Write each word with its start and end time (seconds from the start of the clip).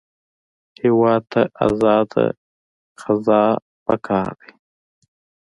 هېواد 0.83 1.21
ته 1.31 1.41
ازاد 1.65 2.11
قضا 3.01 3.43
پکار 3.87 4.31
دی 4.39 4.51